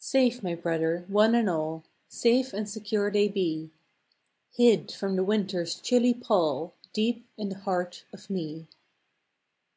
[0.00, 3.70] Safe, my Brother, one and all; Safe and secure they be,
[4.50, 8.66] Hid from the winter s chilly pall Deep in the heart of me.